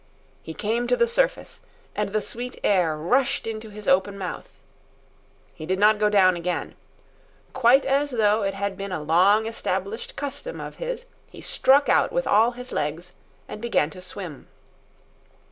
He 0.41 0.55
came 0.55 0.87
to 0.87 0.97
the 0.97 1.05
surface, 1.05 1.61
and 1.95 2.09
the 2.09 2.21
sweet 2.23 2.59
air 2.63 2.97
rushed 2.97 3.45
into 3.45 3.69
his 3.69 3.87
open 3.87 4.17
mouth. 4.17 4.51
He 5.53 5.67
did 5.67 5.77
not 5.77 5.99
go 5.99 6.09
down 6.09 6.35
again. 6.35 6.73
Quite 7.53 7.85
as 7.85 8.09
though 8.09 8.41
it 8.41 8.55
had 8.55 8.75
been 8.75 8.91
a 8.91 8.99
long 9.03 9.45
established 9.45 10.15
custom 10.15 10.59
of 10.59 10.77
his 10.77 11.05
he 11.29 11.39
struck 11.39 11.87
out 11.87 12.11
with 12.11 12.25
all 12.25 12.53
his 12.53 12.71
legs 12.71 13.13
and 13.47 13.61
began 13.61 13.91
to 13.91 14.01
swim. 14.01 14.47